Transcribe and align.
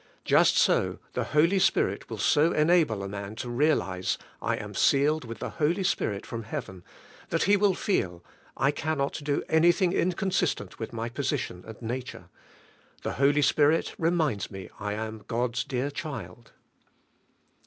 Just 0.25 0.57
so 0.57 0.97
the 1.13 1.25
Holy 1.25 1.59
Spirit 1.59 2.09
will 2.09 2.17
so 2.17 2.53
enable 2.53 3.03
a 3.03 3.07
man 3.07 3.35
to 3.35 3.47
realize, 3.51 4.17
I 4.41 4.55
am 4.55 4.73
sealed 4.73 5.25
with 5.25 5.37
the 5.37 5.51
Holy 5.61 5.83
Spirit 5.83 6.25
from 6.25 6.41
heaven, 6.41 6.83
that 7.29 7.43
He 7.43 7.55
will 7.55 7.75
feel, 7.75 8.23
I 8.57 8.71
cannot 8.71 9.21
do 9.23 9.43
anything 9.47 9.93
inconsistent 9.93 10.79
with 10.79 10.91
my 10.91 11.07
position 11.07 11.63
and 11.67 11.79
nature. 11.83 12.29
The 13.03 13.13
Holy 13.21 13.43
Spirit 13.43 13.93
reminds 13.99 14.49
me 14.49 14.71
I 14.79 14.93
am 14.93 15.23
God's 15.27 15.63
dear 15.63 15.91
child. 15.91 16.51